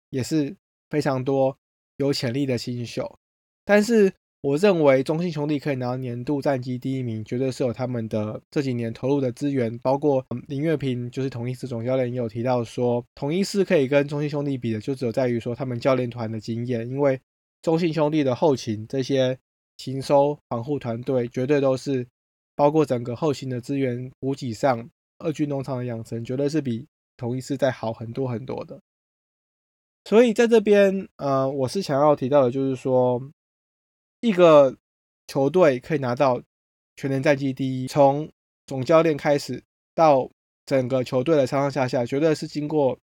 [0.09, 0.55] 也是
[0.89, 1.57] 非常多
[1.97, 3.19] 有潜力的新秀。
[3.65, 17.19] 但是我认为中信兄弟可以拿到年度战绩第一名，绝对是有他们的这几年投入的资源，包括林月平就是统一狮总教练也有提到说，统一狮可以跟中信兄弟比的，就只有在于说他们教练团的经验，因为
[17.61, 19.37] 中信兄弟的后勤这些
[19.77, 22.05] 勤收防护团队绝对都是。
[22.57, 28.81] 包括整个后勤的资源补给上，二军农场的养成绝对是比同一师在好很多很多的。
[30.05, 33.21] 所以在这边，呃，我是想要提到的，就是说，
[34.21, 34.75] 一个
[35.27, 36.41] 球队可以拿到
[36.95, 38.27] 全年战绩第一，从
[38.65, 39.63] 总教练开始
[39.93, 40.27] 到
[40.65, 42.97] 整个球队的上上下下，绝对是经过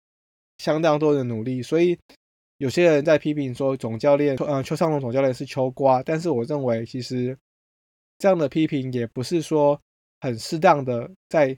[0.60, 1.62] 相当多的努力。
[1.62, 2.00] 所以
[2.62, 7.36] 有些人在批评说，总教练，呃，邱尚龙总教练是秋瓜，但是我认为其实。
[8.20, 9.82] 这样的批评也不是说
[10.20, 11.58] 很适当的在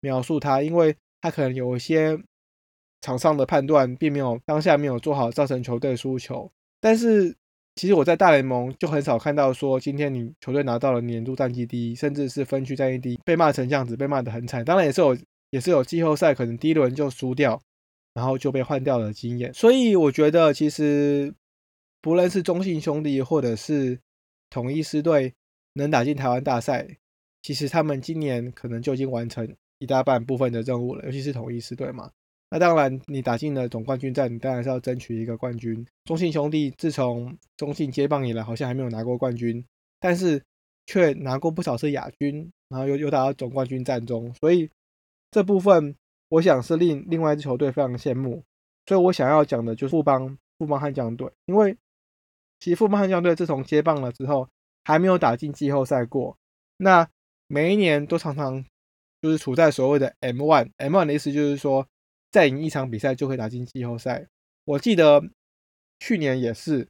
[0.00, 2.18] 描述他，因为他可能有一些
[3.00, 6.52] 场上的判断并没有当下没有做好，造成球队输球。
[6.82, 7.34] 但是
[7.76, 14.62] 其实我在大联盟就很少看到说今天你球队拿到了年度战绩第一，甚至是分区战绩第一，被骂成这样子，被骂的很惨。
[14.62, 15.16] 当然也是有
[15.48, 17.58] 也是有季后赛可能第一轮就输掉，
[18.14, 19.52] 然后就被换掉了经验。
[19.54, 21.34] 所以我觉得其实
[22.00, 23.98] 不论是中信兄弟或者是
[24.50, 25.34] 统一狮队。
[25.74, 26.86] 能打进台湾大赛，
[27.40, 32.10] 其实他们今年可能就已经完成一大半部分的任务了，尤其是统一狮队嘛。
[32.50, 35.82] 那当然，你打进了总冠军战，你当然是要争取一个冠军。
[36.04, 39.64] 中信兄弟自从中信接棒以来，好像还没有拿过冠军，
[39.98, 40.44] 但是
[40.84, 44.68] 却拿过不少次亚军，然后又又打到总冠军战中，所以
[45.30, 45.96] 这部分
[46.32, 48.42] 我想是令另外一支球队非常羡慕。
[48.86, 51.76] 所以我想要讲的就是富邦富邦悍将队，因为
[52.58, 54.48] 其实富邦悍将队自从接棒了之后。
[54.84, 56.36] 还没有打进季后赛过，
[56.78, 57.08] 那
[57.46, 58.64] 每一年都常常
[59.20, 61.86] 就是处在所谓的 M one，M one 的意思就是说
[62.32, 64.26] 再赢一场比赛就可以打进季后赛。
[64.64, 65.22] 我记得
[66.00, 66.88] 去年也是，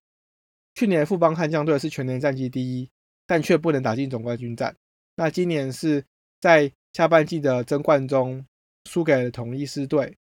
[0.74, 2.88] 去年富邦悍将队是全年战绩第一，
[3.26, 4.74] 但却不能打进总冠军战。
[5.16, 6.02] 那今年是
[6.40, 8.46] 在下半季的争冠中
[8.88, 10.16] 输给了统一狮队，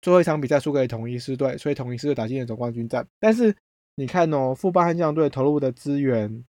[0.00, 3.06] 最后一场比赛输给了统一狮队，所以统一狮队打进了总冠军战。
[3.20, 3.54] 但是
[3.94, 6.44] 你看哦，富邦悍将队投入的资源。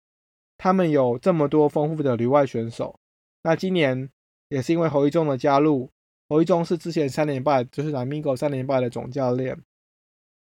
[0.57, 2.97] 他们有这么多丰富的旅外选手，
[3.43, 4.09] 那今年
[4.47, 5.91] 也是因为侯一中的加入，
[6.29, 9.61] 侯一中是之前三连败，就是拿 MIGO 三连败的总教练，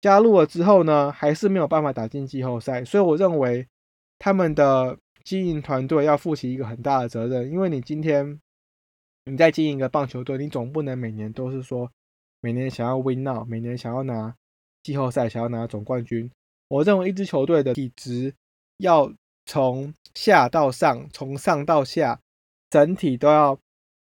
[0.00, 3.68] 加入了之后呢，还是没有办法打进季后赛，所以我认为
[4.18, 8.40] 他们的经营团队要负起一个很大的责任，因为你今天
[9.24, 11.90] 你在经营一个棒球队，你总不能每年都是说
[12.40, 14.34] 每年想要 win now，每年想要拿
[14.82, 16.30] 季后赛，想要拿总冠军。
[16.68, 18.34] 我认为一支球队的体质
[18.78, 19.12] 要。
[19.46, 22.20] 从下到上，从上到下，
[22.68, 23.58] 整体都要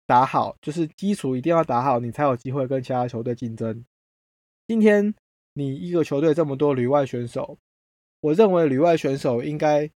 [0.05, 3.85] 打好，就是基础一定要打好，你才有机会跟其他球队竞争。
[4.67, 5.15] 今天
[5.53, 7.57] 你一个球队这么多旅外选手，
[8.21, 9.89] 我认为旅外选手应该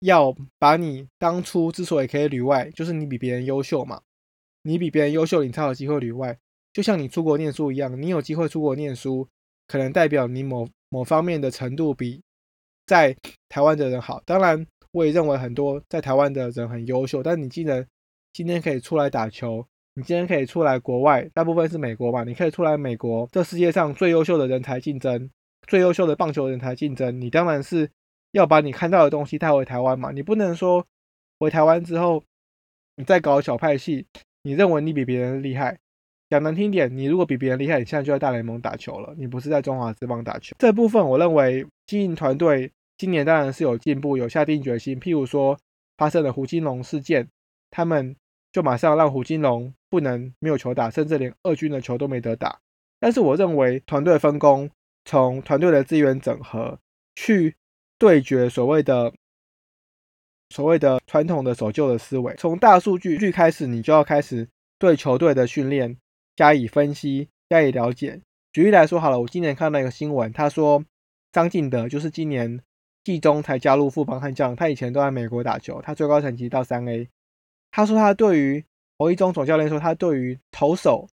[0.00, 4.02] 要把你当初之所以可以旅外，就是你比别人优秀嘛，
[4.62, 6.38] 你比别人优秀，你才有机会旅外。
[6.72, 9.28] 就像你出国念书一样，你有机会出国念书，
[9.68, 12.22] 可能代表你某某方面的程度比。
[12.84, 13.16] 在
[13.48, 17.22] 台湾的人好，当然我也认为很多在台湾的人很优秀。
[17.22, 17.86] 但你既然
[18.32, 22.24] 今天可以出来打球，你今天可以出来国外，大部分是美国嘛？
[22.24, 25.30] 你可以出来美国，这世界上最优秀的人才竞争，
[25.68, 27.88] 最优秀的棒球人才竞争，你当然是
[28.32, 30.10] 要把你看到的东西带回台湾嘛？
[30.10, 30.84] 你不能说
[31.38, 32.22] 回台湾之后，
[32.96, 34.06] 你再搞小派系，
[34.42, 35.78] 你认为你比别人厉害？
[36.28, 40.56] 讲难听点，你如果比别人厉害，你现在就在大联盟打球了，你不是在中华职棒打球。
[40.58, 44.98] 这部分我认为经营团队今年当然是有进步，有下定决心。
[44.98, 45.58] 譬如说
[45.96, 47.28] 发生了胡金龙事件，
[47.70, 48.16] 他们
[48.50, 52.58] 就马上让胡金龙不能没有球打，甚至连二军的球都没得打。
[52.98, 54.70] 但是我认为团队分工，
[55.04, 56.78] 从团队的资源整合
[57.14, 57.54] 去
[57.98, 59.12] 对决所谓的
[60.52, 64.46] 所谓的传统的守旧的思维，从大数据开始，你就要开始
[64.78, 65.96] 对球队的训练。
[66.34, 68.18] 加以分析，加以了解。
[68.54, 70.82] 举例来说，好了，我今年看到一个新闻，他说
[71.30, 72.58] 张进德就是今年
[73.04, 77.06] 季中才加入富邦悍将，他以前都在美国打球，他最高成绩到三 A。
[77.70, 78.64] 他说他对于
[78.98, 81.06] 侯一中总教练说，他对于投手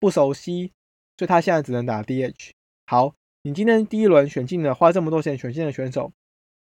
[0.00, 0.72] 不熟悉，
[1.16, 2.50] 所以他现在只能打 DH。
[2.86, 6.12] 好，你今天第一轮选进了，花这么多钱选进的选手，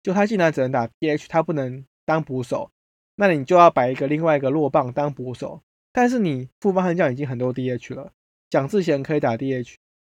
[0.07, 2.71] 就他竟然只能打 DH，他不能当捕手，
[3.15, 5.61] 那你就要摆一个另外一个落棒当捕手。
[5.91, 8.13] 但是你副帮悍将已经很多 DH 了，
[8.49, 9.75] 蒋志贤可以打 DH，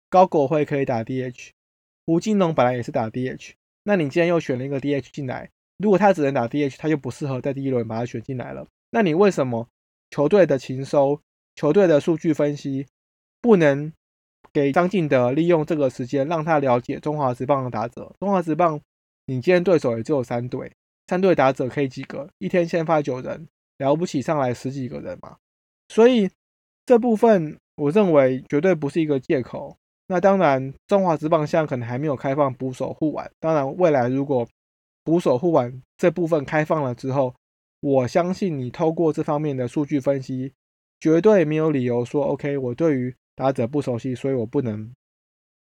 [0.08, 1.50] 高国辉可以打 DH，
[2.06, 8.68] 胡金龙本来也是打 DH，那你既然又选了一个 DH 进来，如果他只能打 DH，他就不适合在第一轮把他选进来了。
[8.92, 9.68] 那你为什么
[10.12, 11.20] 球队的勤收、
[11.56, 12.86] 球队的数据分析
[13.42, 13.92] 不能
[14.54, 18.16] 给张进德利用这个时间让他了解中华职棒的打者？
[18.20, 18.80] 中华职棒
[19.30, 20.72] 你今天对手也只有三队，
[21.06, 22.28] 三队打者可以几个？
[22.40, 25.38] 一天先发九人，了不起上来十几个人嘛。
[25.88, 26.28] 所以
[26.84, 29.78] 这部分我认为绝对不是一个借口。
[30.08, 33.32] 那当然，中华职棒现在可能还没有开放捕手护腕。
[33.40, 34.48] 当然，未来如果
[35.04, 37.36] 捕手护腕这部分开放了之后，
[37.82, 40.52] 我相信你透过这方面的数据分析，
[41.00, 44.92] 绝对没有理由说 OK，我对于打者不熟悉，所以我不能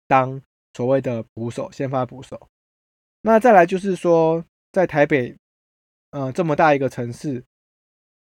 [0.09, 0.41] 当
[0.73, 2.49] 所谓的捕手，先发捕手。
[3.25, 5.35] 那再来就是说，在台北，
[6.11, 7.43] 嗯，这么大一个城市，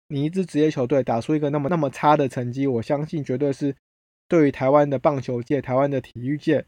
[0.06, 3.74] 你一支职业球队打出一个那么那么差的成绩，我相信绝对是。
[4.28, 6.64] 对于台湾的棒球界、台湾的体育界，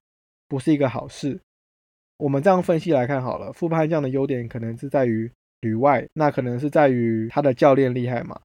[0.48, 1.40] 不是一个好事。
[2.16, 8.40] 我们这样分析来看好了，富邦悍将的优点可能是在于旅外，那可能是在于他的教练厉害嘛。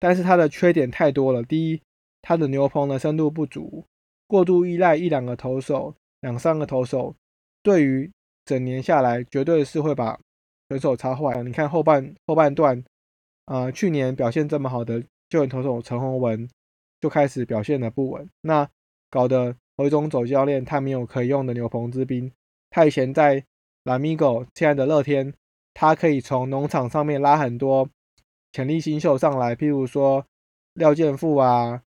[0.00, 1.42] 但是他的缺点太多了。
[1.42, 1.80] 第一，
[2.22, 3.84] 他的牛棚的深度不足，
[4.26, 7.14] 过度依赖一两个投手、两三个投手，
[7.62, 8.10] 对于
[8.46, 10.18] 整年下来，绝对是会把
[10.70, 11.42] 选手插坏。
[11.42, 12.82] 你看后半后半段，
[13.44, 16.48] 啊，去年表现这么好的救援投手陈宏文。
[16.98, 18.66] 就开始表现的不稳，那
[19.10, 22.32] 搞得何中走教练他没有可以用的牛棚之兵。
[22.70, 23.44] 他以前在
[23.84, 25.34] 拉米狗，现在的乐天，
[25.74, 27.86] 他可以从农场上面拉很多
[28.50, 30.24] 潜力新秀上来，譬如说
[30.72, 31.82] 廖建富啊、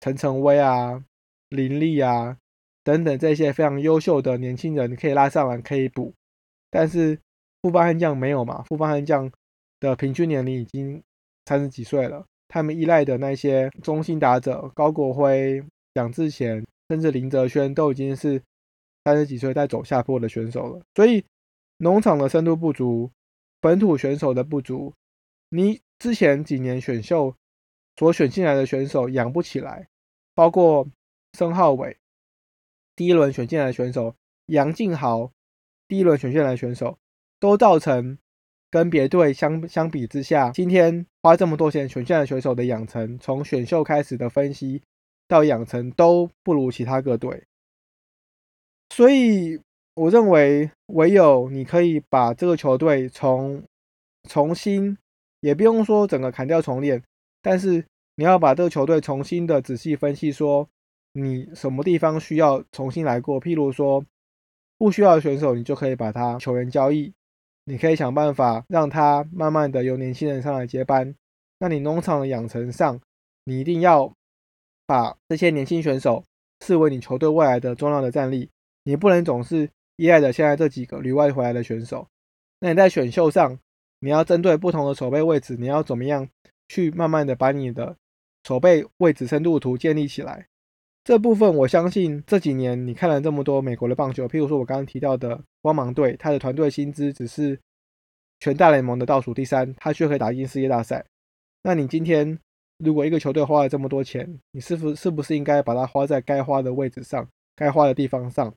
[0.00, 1.02] 陈晨威啊、
[1.48, 2.36] 林立啊
[2.84, 6.12] 等等这些非常优秀的年轻人可以拉上来可以补。
[6.70, 7.18] 但是
[7.60, 8.62] 富邦悍将没有嘛？
[8.62, 9.30] 富邦悍将
[9.80, 11.02] 的平均年龄已经
[11.46, 12.24] 三十几岁了。
[12.48, 15.64] 他们依赖的那些中心打者高国辉、
[15.94, 18.42] 蒋志贤，甚至林哲轩，都已经是
[19.04, 20.82] 三十几岁在走下坡的选手了。
[20.94, 21.24] 所以
[21.78, 23.10] 农场的深度不足，
[23.60, 24.92] 本土选手的不足，
[25.48, 27.34] 你之前几年选秀
[27.96, 29.88] 所选进来的选手养不起来，
[30.34, 30.86] 包括
[31.38, 31.96] 申浩伟
[32.96, 34.14] 第一轮选进来的选手，
[34.46, 35.32] 杨敬豪
[35.88, 36.98] 第一轮选进来的选手，
[37.38, 38.18] 都造成。
[38.70, 44.80] 跟别队相相比之下，今天花这么多钱选下的选手的养成，从选秀开始的分析
[45.28, 47.44] 到养成都不如其他各队，
[48.88, 49.60] 所以
[49.92, 53.62] 我认为唯有你可以把这个球队从
[54.26, 54.96] 重新，
[55.40, 57.02] 也不用说整个砍掉重练，
[57.42, 57.84] 但是
[58.14, 60.66] 你要把这个球队重新的仔细分析，说
[61.12, 64.04] 你什么地方需要重新来过，譬如说
[64.78, 67.12] 不需要的选手，你就可以把他球员交易。
[67.64, 71.14] 你可以想办法让他慢慢的由年轻人上来接班。
[71.58, 73.00] 那你农场的养成上，
[73.44, 74.12] 你一定要
[74.84, 76.24] 把这些年轻选手
[76.60, 78.50] 视为你球队未来的重要的战力。
[78.82, 82.08] 你不能总是依赖着现在这几个旅外回来的选手。
[82.58, 83.56] 那你在选秀上，
[84.00, 86.28] 你要针对不同的守备位置，你要怎么样
[86.66, 87.96] 去慢慢的把你的
[88.42, 90.48] 守备位置深度图建立起来？
[91.04, 97.58] 这部分我相信这几年你看了这么多美国的棒球，譬如说我刚刚提到的光芒队，他的团队薪资只是
[98.38, 101.04] 全大联盟的倒数第三，他却可以打进世界大赛。
[101.64, 102.38] 那你今天
[102.78, 108.54] 如果一个球队花了这么多钱，你是不是不是应该把它花在该花的位置上、该花的地方上，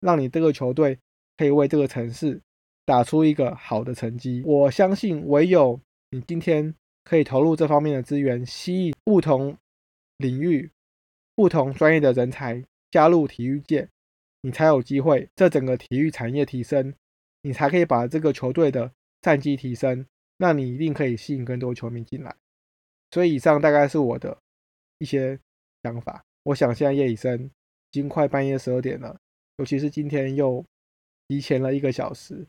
[0.00, 0.98] 让你这个球队
[1.38, 2.38] 可以为这个城市
[2.84, 4.42] 打出一个好的成绩？
[4.44, 5.80] 我相信唯有
[6.10, 6.74] 你今天
[7.04, 9.56] 可以投入这方面的资源，吸引不同
[10.18, 10.70] 领域。
[11.36, 13.88] 不同专业的人才加入体育界，
[14.40, 16.94] 你才有机会，这整个体育产业提升，
[17.42, 20.06] 你才可以把这个球队的战绩提升，
[20.38, 22.34] 那你一定可以吸引更多球迷进来。
[23.10, 24.36] 所以以上大概是我的
[24.98, 25.38] 一些
[25.82, 26.24] 想法。
[26.44, 27.50] 我想现在夜已深，已
[27.92, 29.18] 经快半夜十二点了，
[29.58, 30.64] 尤其是今天又
[31.28, 32.46] 提前了一个小时，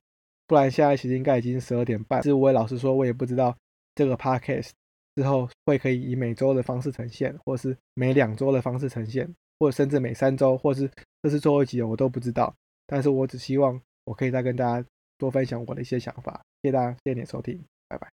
[0.47, 2.21] 不然现在其实应该已经十二点半。
[2.21, 3.57] 其实我也老实说，我也不知道
[3.95, 4.71] 这个 podcast。
[5.17, 10.87] 之后会可以以每周的方式呈现，或是每两周的方式呈现，或者甚至每三周，或是
[11.23, 12.53] 这是最后一集，我都不知道。
[12.85, 14.87] 但是我只希望我可以再跟大家
[15.17, 16.39] 多分享我的一些想法。
[16.61, 18.16] 谢谢大家，谢谢你的收听，拜拜。